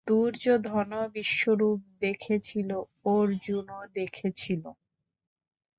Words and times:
দুর্যোধনও 0.07 1.03
বিশ্বরূপ 1.15 1.79
দেখেছিল, 2.01 2.69
অর্জুনও 3.09 3.81
দেখেছিল। 3.95 4.63